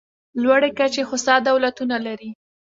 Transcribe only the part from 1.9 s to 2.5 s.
لري.